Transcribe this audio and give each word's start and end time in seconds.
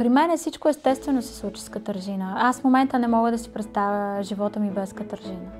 При 0.00 0.08
мен 0.08 0.36
всичко 0.36 0.68
естествено 0.68 1.22
се 1.22 1.34
случи 1.34 1.62
с 1.62 1.68
Катържина. 1.68 2.34
Аз 2.36 2.60
в 2.60 2.64
момента 2.64 2.98
не 2.98 3.08
мога 3.08 3.30
да 3.30 3.38
си 3.38 3.52
представя 3.52 4.22
живота 4.22 4.60
ми 4.60 4.70
без 4.70 4.92
Катържина. 4.92 5.50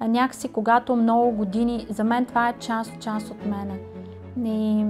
Някакси, 0.00 0.48
когато 0.48 0.96
много 0.96 1.30
години, 1.30 1.86
за 1.90 2.04
мен 2.04 2.26
това 2.26 2.48
е 2.48 2.58
част, 2.58 3.00
част 3.00 3.30
от 3.30 3.46
мене. 3.46 3.78
И 4.36 4.84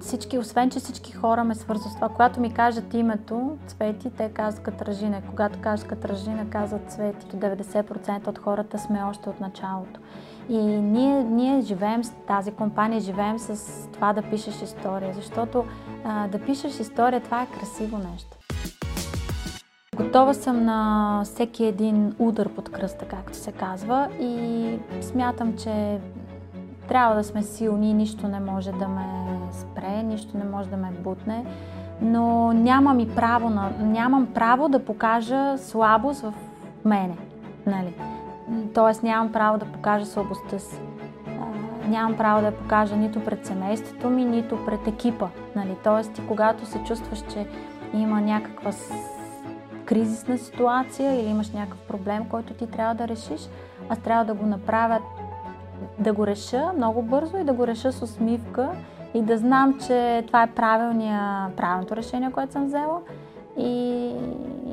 всички, 0.00 0.38
освен 0.38 0.70
че 0.70 0.78
всички 0.78 1.12
хора 1.12 1.44
ме 1.44 1.54
свързват 1.54 1.92
с 1.92 1.94
това, 1.94 2.08
когато 2.08 2.40
ми 2.40 2.54
кажат 2.54 2.94
името 2.94 3.58
Цвети, 3.66 4.10
те 4.10 4.28
казват 4.28 4.64
Катражина. 4.64 5.22
Когато 5.30 5.58
кажат 5.60 5.88
Катражина, 5.88 6.50
казват 6.50 6.90
Цвети. 6.90 7.26
90% 7.26 8.28
от 8.28 8.38
хората 8.38 8.78
сме 8.78 9.02
още 9.02 9.28
от 9.28 9.40
началото. 9.40 10.00
И 10.48 10.58
ние, 10.66 11.24
ние 11.24 11.60
живеем 11.60 12.04
с 12.04 12.12
тази 12.26 12.52
компания, 12.52 13.00
живеем 13.00 13.38
с 13.38 13.88
това 13.92 14.12
да 14.12 14.22
пишеш 14.22 14.62
история, 14.62 15.14
защото 15.14 15.64
а, 16.04 16.28
да 16.28 16.38
пишеш 16.38 16.80
история, 16.80 17.20
това 17.20 17.42
е 17.42 17.46
красиво 17.46 17.98
нещо. 17.98 18.36
Готова 19.96 20.34
съм 20.34 20.64
на 20.64 21.22
всеки 21.24 21.64
един 21.64 22.14
удар 22.18 22.48
под 22.48 22.68
кръста, 22.68 23.04
както 23.04 23.36
се 23.36 23.52
казва, 23.52 24.08
и 24.20 24.78
смятам, 25.00 25.56
че 25.56 26.00
трябва 26.88 27.14
да 27.14 27.24
сме 27.24 27.42
силни, 27.42 27.94
нищо 27.94 28.28
не 28.28 28.40
може 28.40 28.72
да 28.72 28.88
ме 28.88 29.06
спре, 29.52 30.02
нищо 30.02 30.38
не 30.38 30.44
може 30.44 30.68
да 30.68 30.76
ме 30.76 30.90
бутне, 30.90 31.44
но 32.00 32.52
нямам 32.52 33.00
и 33.00 33.14
право, 33.14 33.50
на, 33.50 33.70
нямам 33.80 34.26
право 34.34 34.68
да 34.68 34.84
покажа 34.84 35.58
слабост 35.58 36.20
в 36.20 36.34
мене. 36.84 37.16
Нали? 37.66 37.94
Тоест 38.74 39.02
нямам 39.02 39.32
право 39.32 39.58
да 39.58 39.64
покажа 39.64 40.06
слабостта 40.06 40.58
си. 40.58 40.78
Нямам 41.88 42.16
право 42.16 42.40
да 42.40 42.46
я 42.46 42.56
покажа 42.56 42.96
нито 42.96 43.24
пред 43.24 43.46
семейството 43.46 44.10
ми, 44.10 44.24
нито 44.24 44.64
пред 44.64 44.86
екипа. 44.86 45.26
Нали? 45.56 45.76
Тоест 45.84 46.12
ти 46.12 46.26
когато 46.26 46.66
се 46.66 46.78
чувстваш, 46.78 47.24
че 47.32 47.46
има 47.94 48.20
някаква 48.20 48.72
кризисна 49.84 50.38
ситуация 50.38 51.20
или 51.20 51.28
имаш 51.28 51.50
някакъв 51.50 51.80
проблем, 51.80 52.28
който 52.28 52.54
ти 52.54 52.66
трябва 52.66 52.94
да 52.94 53.08
решиш, 53.08 53.48
аз 53.88 53.98
трябва 53.98 54.24
да 54.24 54.34
го 54.34 54.46
направя, 54.46 55.00
да 55.98 56.12
го 56.12 56.26
реша 56.26 56.72
много 56.76 57.02
бързо 57.02 57.36
и 57.36 57.44
да 57.44 57.52
го 57.52 57.66
реша 57.66 57.92
с 57.92 58.02
усмивка 58.02 58.70
и 59.14 59.22
да 59.22 59.38
знам, 59.38 59.78
че 59.86 60.24
това 60.26 60.42
е 60.42 60.50
правилното 61.56 61.96
решение, 61.96 62.30
което 62.32 62.52
съм 62.52 62.66
взела 62.66 63.00
и, 63.58 64.06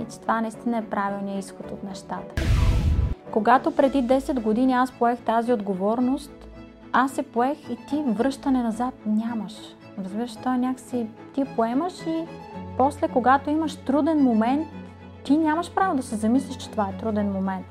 и 0.02 0.06
че 0.12 0.20
това 0.20 0.42
наистина 0.42 0.78
е 0.78 0.86
правилният 0.86 1.46
изход 1.46 1.72
от 1.72 1.84
нещата. 1.84 2.44
Когато 3.32 3.72
преди 3.72 4.04
10 4.04 4.42
години 4.42 4.74
аз 4.74 4.92
поех 4.92 5.20
тази 5.20 5.54
отговорност, 5.54 6.32
аз 6.92 7.12
се 7.12 7.24
поех 7.24 7.70
и 7.70 7.78
ти 7.90 8.04
връщане 8.08 8.64
назад 8.64 8.94
нямаш. 9.06 9.54
Разбираш, 10.04 10.36
той 10.36 10.58
някакси 10.58 11.08
ти 11.34 11.46
поемаш 11.56 11.94
и 12.08 12.26
после, 12.78 13.08
когато 13.08 13.50
имаш 13.50 13.76
труден 13.76 14.24
момент, 14.24 14.68
ти 15.24 15.38
нямаш 15.38 15.72
право 15.72 15.96
да 15.96 16.04
се 16.04 16.16
замислиш, 16.16 16.58
че 16.58 16.70
това 16.70 16.90
е 16.90 16.98
труден 16.98 17.32
момент. 17.32 17.66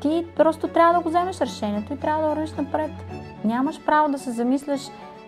Ти 0.00 0.26
просто 0.36 0.68
трябва 0.68 0.94
да 0.94 1.00
го 1.00 1.08
вземеш 1.08 1.40
решението 1.40 1.92
и 1.92 1.96
трябва 1.96 2.22
да 2.22 2.28
вървиш 2.28 2.52
напред. 2.52 2.90
Нямаш 3.44 3.84
право 3.86 4.12
да 4.12 4.18
се 4.18 4.30
замисляш 4.30 4.80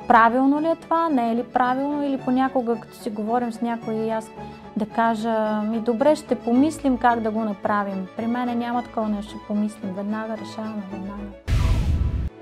правилно 0.08 0.60
ли 0.60 0.66
е 0.66 0.76
това, 0.76 1.08
не 1.08 1.32
е 1.32 1.36
ли 1.36 1.42
правилно 1.42 2.02
или 2.02 2.18
понякога, 2.18 2.80
като 2.80 2.96
си 2.96 3.10
говорим 3.10 3.52
с 3.52 3.60
някой 3.60 3.94
и 3.94 4.10
аз 4.10 4.30
да 4.76 4.86
кажа, 4.86 5.62
ми 5.62 5.80
добре, 5.80 6.16
ще 6.16 6.34
помислим 6.34 6.98
как 6.98 7.20
да 7.20 7.30
го 7.30 7.44
направим. 7.44 8.06
При 8.16 8.26
мене 8.26 8.54
няма 8.54 8.82
такова 8.82 9.08
нещо, 9.08 9.30
ще 9.30 9.46
помислим. 9.46 9.94
Веднага 9.94 10.36
решаваме, 10.36 10.82
веднага. 10.92 11.22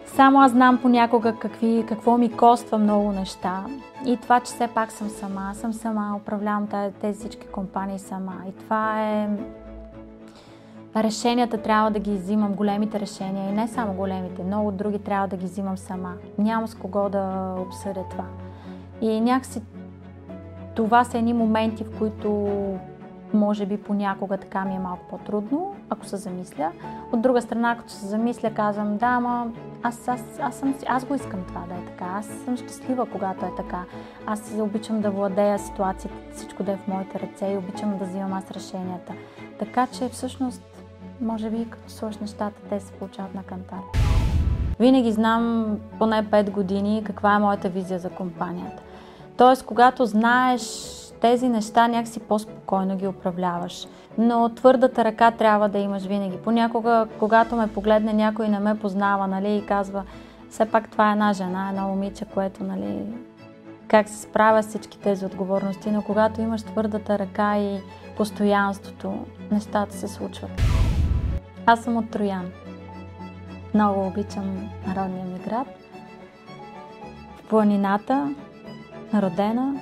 Само 0.06 0.40
аз 0.40 0.52
знам 0.52 0.78
понякога 0.82 1.34
какви, 1.38 1.84
какво 1.88 2.18
ми 2.18 2.36
коства 2.36 2.78
много 2.78 3.12
неща. 3.12 3.64
И 4.06 4.16
това, 4.16 4.40
че 4.40 4.44
все 4.44 4.68
пак 4.68 4.92
съм 4.92 5.08
сама, 5.08 5.54
съм 5.54 5.72
сама, 5.72 6.16
управлявам 6.16 6.68
тези 7.00 7.18
всички 7.18 7.46
компании 7.46 7.98
сама. 7.98 8.34
И 8.48 8.52
това 8.52 9.02
е... 9.02 9.28
Решенията 10.96 11.58
трябва 11.58 11.90
да 11.90 11.98
ги 11.98 12.10
взимам, 12.10 12.54
големите 12.54 13.00
решения 13.00 13.50
и 13.50 13.52
не 13.52 13.68
само 13.68 13.94
големите, 13.94 14.42
много 14.42 14.72
други 14.72 14.98
трябва 14.98 15.28
да 15.28 15.36
ги 15.36 15.46
взимам 15.46 15.78
сама. 15.78 16.14
Няма 16.38 16.68
с 16.68 16.74
кого 16.74 17.08
да 17.08 17.54
обсъдя 17.58 18.04
това. 18.10 18.24
И 19.00 19.20
някакси 19.20 19.62
това 20.74 21.04
са 21.04 21.18
едни 21.18 21.32
моменти, 21.32 21.84
в 21.84 21.98
които 21.98 22.48
може 23.34 23.66
би 23.66 23.76
понякога 23.76 24.36
така 24.36 24.64
ми 24.64 24.74
е 24.74 24.78
малко 24.78 25.04
по-трудно, 25.10 25.74
ако 25.90 26.06
се 26.06 26.16
замисля. 26.16 26.72
От 27.12 27.20
друга 27.20 27.42
страна, 27.42 27.76
като 27.76 27.92
се 27.92 28.06
замисля, 28.06 28.54
казвам, 28.54 28.96
да, 28.96 29.06
ама 29.06 29.46
аз, 29.82 30.08
аз, 30.08 30.22
аз, 30.40 30.54
съм, 30.54 30.74
аз 30.86 31.04
го 31.04 31.14
искам 31.14 31.44
това 31.48 31.64
да 31.68 31.74
е 31.74 31.84
така. 31.86 32.04
Аз 32.04 32.26
съм 32.26 32.56
щастлива, 32.56 33.06
когато 33.06 33.46
е 33.46 33.50
така. 33.56 33.84
Аз 34.26 34.54
обичам 34.60 35.00
да 35.00 35.10
владея 35.10 35.58
ситуацията, 35.58 36.16
всичко 36.34 36.62
да 36.62 36.72
е 36.72 36.76
в 36.76 36.88
моите 36.88 37.20
ръце 37.20 37.46
и 37.46 37.56
обичам 37.56 37.98
да 37.98 38.04
взимам 38.04 38.32
аз 38.32 38.50
решенията. 38.50 39.12
Така 39.58 39.86
че 39.86 40.08
всъщност, 40.08 40.62
може 41.20 41.50
би, 41.50 41.70
като 41.70 41.90
сложиш 41.90 42.20
нещата, 42.20 42.62
те 42.70 42.80
се 42.80 42.92
получават 42.92 43.34
на 43.34 43.42
кантар. 43.42 43.78
Винаги 44.78 45.12
знам 45.12 45.66
поне 45.98 46.24
5 46.30 46.50
години 46.50 47.02
каква 47.04 47.34
е 47.34 47.38
моята 47.38 47.68
визия 47.68 47.98
за 47.98 48.10
компанията. 48.10 48.82
Тоест, 49.36 49.66
когато 49.66 50.06
знаеш 50.06 50.62
тези 51.20 51.48
неща, 51.48 51.88
някакси 51.88 52.20
по-спокойно 52.20 52.96
ги 52.96 53.06
управляваш. 53.06 53.86
Но 54.18 54.48
твърдата 54.48 55.04
ръка 55.04 55.30
трябва 55.30 55.68
да 55.68 55.78
имаш 55.78 56.02
винаги. 56.02 56.36
Понякога, 56.36 57.06
когато 57.18 57.56
ме 57.56 57.72
погледне 57.72 58.12
някой 58.12 58.48
не 58.48 58.58
ме 58.58 58.78
познава, 58.78 59.26
нали, 59.26 59.56
и 59.56 59.66
казва, 59.66 60.02
все 60.50 60.64
пак 60.64 60.90
това 60.90 61.08
е 61.08 61.12
една 61.12 61.32
жена, 61.32 61.68
едно 61.68 61.88
момиче, 61.88 62.24
което, 62.24 62.64
нали, 62.64 62.98
как 63.88 64.08
се 64.08 64.22
справя 64.22 64.62
с 64.62 64.68
всички 64.68 64.98
тези 64.98 65.26
отговорности, 65.26 65.90
но 65.90 66.02
когато 66.02 66.40
имаш 66.40 66.62
твърдата 66.62 67.18
ръка 67.18 67.58
и 67.58 67.80
постоянството, 68.16 69.14
нещата 69.50 69.96
се 69.96 70.08
случват. 70.08 70.50
Аз 71.68 71.80
съм 71.80 71.96
от 71.96 72.10
Троян. 72.10 72.50
Много 73.74 74.06
обичам 74.06 74.70
народния 74.86 75.24
ми 75.24 75.38
град. 75.38 75.66
В 77.36 77.48
планината, 77.48 78.34
родена 79.14 79.80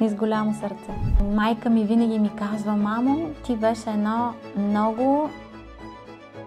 и 0.00 0.08
с 0.08 0.14
голямо 0.14 0.54
сърце. 0.54 0.92
Майка 1.34 1.70
ми 1.70 1.84
винаги 1.84 2.18
ми 2.18 2.30
казва, 2.38 2.76
мамо, 2.76 3.30
ти 3.44 3.56
беше 3.56 3.90
едно 3.90 4.34
много 4.56 5.30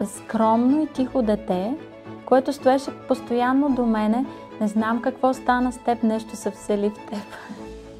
скромно 0.06 0.84
и 0.84 0.88
тихо 0.88 1.22
дете, 1.22 1.78
което 2.25 2.53
стоеше 2.53 2.91
постоянно 3.08 3.69
до 3.69 3.85
мене. 3.85 4.25
Не 4.62 4.68
знам 4.68 5.02
какво 5.02 5.34
стана 5.34 5.72
с 5.72 5.78
теб, 5.78 6.03
нещо 6.03 6.35
се 6.35 6.52
всели 6.52 6.90
в 6.90 6.94
теб. 7.09 7.24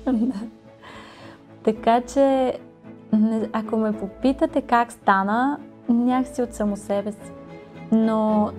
така 1.64 2.02
че, 2.02 2.54
ако 3.54 3.78
ме 3.78 4.00
попитате 4.00 4.62
как 4.62 4.92
стана, 4.92 5.58
някакси 5.94 6.42
от 6.42 6.54
само 6.54 6.78
себе 6.78 7.12
си. 7.12 7.32
Но 7.92 8.50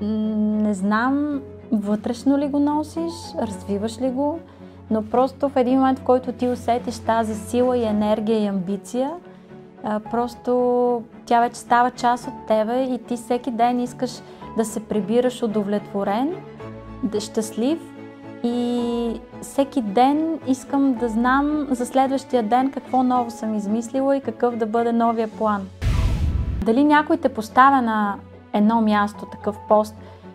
не 0.00 0.74
знам 0.74 1.40
вътрешно 1.72 2.38
ли 2.38 2.48
го 2.48 2.58
носиш, 2.58 3.12
развиваш 3.40 4.00
ли 4.00 4.10
го, 4.10 4.38
но 4.90 5.02
просто 5.02 5.48
в 5.48 5.56
един 5.56 5.78
момент, 5.78 5.98
в 5.98 6.02
който 6.02 6.32
ти 6.32 6.48
усетиш 6.48 6.98
тази 6.98 7.34
сила 7.34 7.78
и 7.78 7.84
енергия 7.84 8.42
и 8.42 8.46
амбиция, 8.46 9.10
просто 10.10 11.02
тя 11.26 11.40
вече 11.40 11.56
става 11.56 11.90
част 11.90 12.28
от 12.28 12.46
тебе 12.48 12.82
и 12.82 12.98
ти 12.98 13.16
всеки 13.16 13.50
ден 13.50 13.80
искаш 13.80 14.10
да 14.56 14.64
се 14.64 14.80
прибираш 14.80 15.42
удовлетворен, 15.42 16.34
да 17.02 17.20
щастлив 17.20 17.78
и 18.42 19.20
всеки 19.42 19.82
ден 19.82 20.38
искам 20.46 20.94
да 20.94 21.08
знам 21.08 21.66
за 21.70 21.86
следващия 21.86 22.42
ден 22.42 22.70
какво 22.70 23.02
ново 23.02 23.30
съм 23.30 23.54
измислила 23.54 24.16
и 24.16 24.20
какъв 24.20 24.56
да 24.56 24.66
бъде 24.66 24.92
новия 24.92 25.28
план. 25.28 25.66
Дали 26.64 26.84
някой 26.84 27.16
те 27.16 27.28
поставя 27.28 27.82
на 27.82 28.16
едно 28.52 28.80
място, 28.80 29.26
такъв 29.26 29.56
пост, 29.68 29.94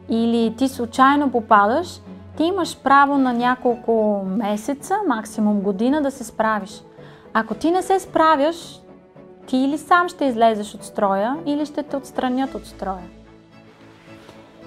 или 0.10 0.56
ти 0.58 0.68
случайно 0.68 1.32
попадаш, 1.32 2.02
ти 2.38 2.44
имаш 2.44 2.78
право 2.78 3.18
на 3.18 3.34
няколко 3.34 4.24
месеца, 4.26 4.96
максимум 5.08 5.62
година 5.62 6.02
да 6.02 6.12
се 6.12 6.24
справиш. 6.24 6.82
Ако 7.34 7.56
ти 7.56 7.72
не 7.72 7.82
се 7.82 8.00
справяш, 8.00 8.82
ти 9.48 9.58
или 9.58 9.78
сам 9.78 10.10
ще 10.10 10.26
излезеш 10.26 10.76
от 10.76 10.84
строя, 10.84 11.38
или 11.46 11.66
ще 11.66 11.84
те 11.84 11.98
отстранят 11.98 12.56
от 12.56 12.66
строя. 12.66 13.04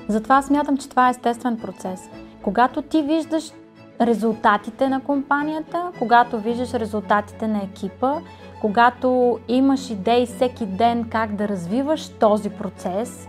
Затова 0.08 0.42
смятам, 0.42 0.76
че 0.76 0.88
това 0.88 1.06
е 1.06 1.10
естествен 1.10 1.58
процес. 1.58 2.10
Когато 2.42 2.82
ти 2.82 3.02
виждаш 3.02 3.52
резултатите 4.00 4.88
на 4.88 5.00
компанията, 5.00 5.92
когато 5.98 6.40
виждаш 6.40 6.74
резултатите 6.74 7.48
на 7.48 7.62
екипа, 7.62 8.14
когато 8.62 9.38
имаш 9.48 9.90
идеи 9.90 10.26
всеки 10.26 10.66
ден 10.66 11.08
как 11.10 11.34
да 11.34 11.48
развиваш 11.48 12.08
този 12.08 12.50
процес 12.50 13.28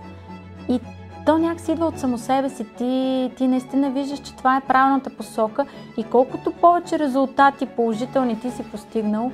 и 0.69 0.79
то 1.25 1.37
някакси 1.37 1.71
идва 1.71 1.85
от 1.85 1.99
само 1.99 2.17
себе 2.17 2.49
си. 2.49 2.65
Ти, 2.77 3.31
ти 3.37 3.47
наистина 3.47 3.91
виждаш, 3.91 4.19
че 4.19 4.35
това 4.35 4.57
е 4.57 4.67
правилната 4.67 5.09
посока 5.17 5.65
и 5.97 6.03
колкото 6.03 6.51
повече 6.51 6.99
резултати 6.99 7.65
положителни 7.65 8.39
ти 8.39 8.51
си 8.51 8.63
постигнал, 8.63 9.31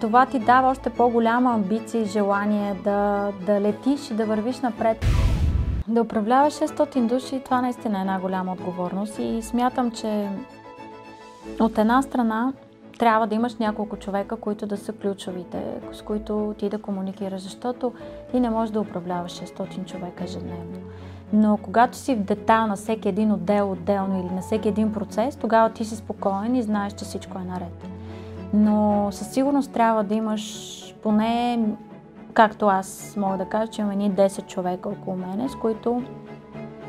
това 0.00 0.26
ти 0.26 0.38
дава 0.38 0.70
още 0.70 0.90
по-голяма 0.90 1.54
амбиция 1.54 2.02
и 2.02 2.06
желание 2.06 2.74
да, 2.84 3.28
да 3.46 3.60
летиш 3.60 4.10
и 4.10 4.14
да 4.14 4.26
вървиш 4.26 4.60
напред. 4.60 5.06
Да 5.88 6.02
управляваш 6.02 6.54
600 6.54 7.06
души, 7.06 7.40
това 7.44 7.60
наистина 7.60 7.98
е 7.98 8.00
една 8.00 8.20
голяма 8.20 8.52
отговорност 8.52 9.18
и 9.18 9.42
смятам, 9.42 9.90
че 9.90 10.28
от 11.60 11.78
една 11.78 12.02
страна 12.02 12.52
трябва 12.98 13.26
да 13.26 13.34
имаш 13.34 13.56
няколко 13.56 13.96
човека, 13.96 14.36
които 14.36 14.66
да 14.66 14.76
са 14.76 14.92
ключовите, 14.92 15.62
с 15.92 16.02
които 16.02 16.54
ти 16.58 16.68
да 16.68 16.78
комуникираш, 16.78 17.42
защото 17.42 17.92
ти 18.30 18.40
не 18.40 18.50
можеш 18.50 18.72
да 18.72 18.80
управляваш 18.80 19.32
600 19.32 19.84
човека 19.84 20.24
ежедневно. 20.24 20.78
Но 21.32 21.56
когато 21.62 21.96
си 21.96 22.14
в 22.14 22.18
детайл 22.18 22.66
на 22.66 22.76
всеки 22.76 23.08
един 23.08 23.32
отдел 23.32 23.72
отделно 23.72 24.20
или 24.20 24.34
на 24.34 24.40
всеки 24.40 24.68
един 24.68 24.92
процес, 24.92 25.36
тогава 25.36 25.70
ти 25.70 25.84
си 25.84 25.96
спокоен 25.96 26.56
и 26.56 26.62
знаеш, 26.62 26.92
че 26.92 27.04
всичко 27.04 27.38
е 27.38 27.44
наред. 27.44 27.88
Но 28.52 29.08
със 29.12 29.30
сигурност 29.30 29.72
трябва 29.72 30.04
да 30.04 30.14
имаш 30.14 30.94
поне, 31.02 31.60
както 32.34 32.66
аз 32.66 33.16
мога 33.16 33.36
да 33.36 33.44
кажа, 33.44 33.72
че 33.72 33.80
имаме 33.80 33.96
ни 33.96 34.12
10 34.12 34.46
човека 34.46 34.88
около 34.88 35.16
мене, 35.16 35.48
с 35.48 35.54
които 35.54 36.02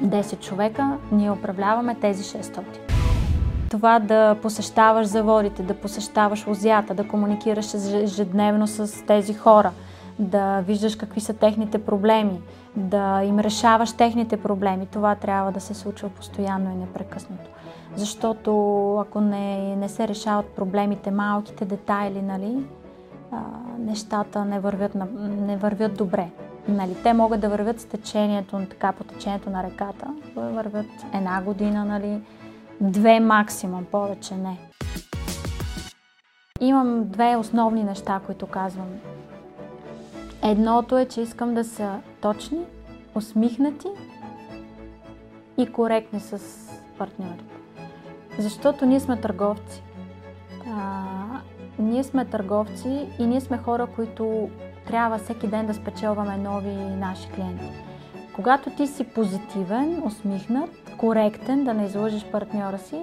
10 0.04 0.40
човека 0.40 0.98
ние 1.12 1.32
управляваме 1.32 1.96
тези 1.96 2.24
600. 2.24 2.88
Това 3.69 4.00
да 4.00 4.36
посещаваш 4.42 5.07
заводите, 5.07 5.63
да 5.63 5.74
посещаваш 5.74 6.48
лозята, 6.48 6.94
да 6.94 7.07
комуникираш 7.07 7.74
ежедневно 7.74 8.68
с 8.68 9.06
тези 9.06 9.33
хора, 9.33 9.71
да 10.19 10.62
виждаш 10.62 10.95
какви 10.95 11.21
са 11.21 11.33
техните 11.33 11.77
проблеми, 11.77 12.42
да 12.75 13.24
им 13.24 13.39
решаваш 13.39 13.94
техните 13.94 14.38
проблеми. 14.38 14.86
Това 14.86 15.16
трябва 15.16 15.51
да 15.51 15.60
се 15.60 15.74
случва 15.74 16.10
постоянно 16.10 16.71
и 16.71 16.75
непрекъснато. 16.75 17.50
Защото 17.95 18.51
ако 18.98 19.21
не, 19.21 19.75
не 19.75 19.89
се 19.89 20.07
решават 20.07 20.45
проблемите, 20.45 21.12
малките 21.12 21.65
детайли, 21.65 22.22
нали, 22.22 22.63
а, 23.31 23.38
нещата 23.80 24.45
не 24.45 24.60
вървят, 24.60 24.95
не 25.19 25.57
вървят 25.57 25.98
добре. 25.98 26.27
Нали, 26.68 26.95
те 27.04 27.13
могат 27.13 27.42
да 27.42 27.50
вървят 27.50 27.81
с 27.81 27.86
течението, 27.86 28.60
така 28.69 28.92
по 28.92 29.04
течението 29.04 29.50
на 29.50 29.63
реката, 29.63 30.07
вървят 30.36 30.86
една 31.13 31.42
година, 31.42 31.86
нали, 31.86 32.22
две 32.81 33.20
максимум, 33.20 33.86
повече 33.86 34.36
не. 34.36 34.58
Имам 36.62 37.04
две 37.10 37.36
основни 37.36 37.84
неща, 37.84 38.22
които 38.26 38.48
казвам. 38.48 38.88
Едното 40.44 40.98
е, 40.98 41.06
че 41.06 41.22
искам 41.22 41.54
да 41.54 41.64
са 41.64 42.00
точни, 42.22 42.66
усмихнати 43.16 43.88
и 45.58 45.72
коректни 45.72 46.20
с 46.20 46.40
партньорите. 46.98 47.44
Защото 48.40 48.86
ние 48.86 49.00
сме 49.00 49.22
търговци. 49.22 49.84
А, 50.68 51.04
ние 51.80 52.04
сме 52.04 52.25
търговци 52.25 53.08
и 53.20 53.25
ние 53.25 53.42
сме 53.42 53.58
хора, 53.58 53.88
които 53.96 54.50
трябва 54.88 55.18
всеки 55.18 55.48
ден 55.48 55.66
да 55.66 55.74
спечелваме 55.74 56.38
нови 56.38 56.75
наши 56.75 57.30
клиенти. 57.30 57.88
Когато 58.39 58.69
ти 58.69 58.88
си 58.88 59.03
позитивен, 59.03 60.03
усмихнат, 60.06 60.69
коректен, 60.97 61.63
да 61.63 61.74
не 61.74 61.86
излъжеш 61.86 62.25
партньора 62.25 62.77
си 62.77 63.01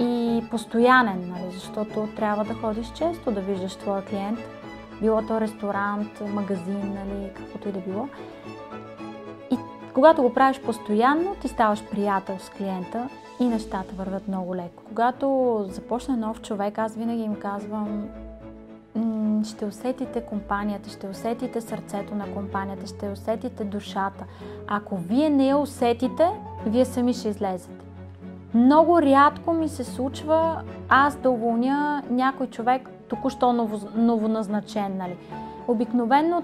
и 0.00 0.42
постоянен, 0.50 1.28
нали, 1.28 1.52
защото 1.52 2.08
трябва 2.16 2.44
да 2.44 2.54
ходиш 2.54 2.92
често 2.92 3.30
да 3.30 3.40
виждаш 3.40 3.74
твоя 3.74 4.04
клиент, 4.04 4.38
било 5.00 5.22
то 5.22 5.40
ресторант, 5.40 6.20
магазин, 6.34 6.94
нали, 6.94 7.30
каквото 7.34 7.68
и 7.68 7.72
да 7.72 7.80
било. 7.80 8.08
И 9.50 9.56
когато 9.94 10.22
го 10.22 10.34
правиш 10.34 10.60
постоянно, 10.60 11.34
ти 11.34 11.48
ставаш 11.48 11.84
приятел 11.90 12.38
с 12.38 12.50
клиента 12.50 13.08
и 13.40 13.44
нещата 13.44 13.94
върват 13.94 14.28
много 14.28 14.56
леко. 14.56 14.82
Когато 14.88 15.66
започне 15.68 16.16
нов 16.16 16.42
човек, 16.42 16.78
аз 16.78 16.94
винаги 16.94 17.22
им 17.22 17.34
казвам, 17.34 18.08
ще 19.44 19.66
усетите 19.66 20.20
компанията, 20.20 20.90
ще 20.90 21.08
усетите 21.08 21.60
сърцето 21.60 22.14
на 22.14 22.34
компанията, 22.34 22.86
ще 22.86 23.08
усетите 23.08 23.64
душата. 23.64 24.24
Ако 24.66 24.96
вие 24.96 25.30
не 25.30 25.46
я 25.46 25.58
усетите, 25.58 26.28
вие 26.66 26.84
сами 26.84 27.14
ще 27.14 27.28
излезете. 27.28 27.84
Много 28.54 29.02
рядко 29.02 29.52
ми 29.52 29.68
се 29.68 29.84
случва 29.84 30.62
аз 30.88 31.16
да 31.16 31.30
уволня 31.30 32.02
някой 32.10 32.46
човек 32.46 32.90
току-що 33.08 33.52
ново, 33.52 33.88
новоназначен. 33.94 34.96
Нали. 34.96 35.16
Обикновенно 35.68 36.42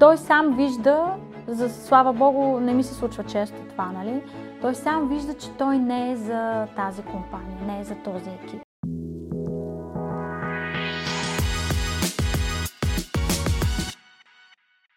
той 0.00 0.16
сам 0.16 0.56
вижда, 0.56 1.06
за 1.46 1.70
слава 1.70 2.12
Богу, 2.12 2.60
не 2.60 2.74
ми 2.74 2.82
се 2.82 2.94
случва 2.94 3.24
често 3.24 3.56
това, 3.70 3.92
нали? 3.92 4.22
Той 4.60 4.74
сам 4.74 5.08
вижда, 5.08 5.34
че 5.34 5.50
той 5.50 5.78
не 5.78 6.10
е 6.10 6.16
за 6.16 6.66
тази 6.76 7.02
компания, 7.02 7.58
не 7.66 7.80
е 7.80 7.84
за 7.84 7.94
този 7.94 8.30
екип. 8.30 8.63